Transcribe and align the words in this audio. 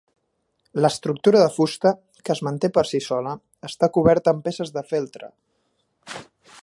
L'estructura 0.85 1.41
de 1.43 1.51
fusta, 1.57 1.91
que 2.29 2.33
es 2.35 2.41
manté 2.47 2.71
per 2.77 2.85
si 2.93 3.03
sola, 3.09 3.35
està 3.71 3.91
coberta 3.99 4.35
amb 4.35 4.43
peces 4.49 4.75
de 4.79 4.85
feltre. 4.95 5.31